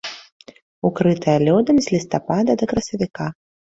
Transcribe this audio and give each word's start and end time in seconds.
Укрытая 0.89 1.37
лёдам 1.47 1.75
з 1.87 1.97
лістапада 1.97 2.51
да 2.61 2.65
красавіка. 2.77 3.35